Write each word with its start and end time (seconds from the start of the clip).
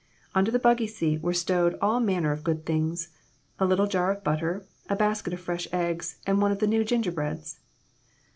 Under 0.33 0.49
the 0.49 0.57
buggy 0.57 0.87
seat 0.87 1.21
were 1.21 1.31
stowed 1.31 1.77
all 1.79 1.99
manner 1.99 2.31
of 2.31 2.43
good 2.43 2.65
things 2.65 3.09
a 3.59 3.67
little 3.67 3.85
jar 3.85 4.11
of 4.11 4.23
butter, 4.23 4.65
a 4.89 4.95
basket 4.95 5.31
of 5.31 5.39
fresh 5.39 5.67
eggs 5.71 6.15
and 6.25 6.41
one 6.41 6.51
of 6.51 6.57
the 6.57 6.65
new 6.65 6.83
gingerbreads. 6.83 7.59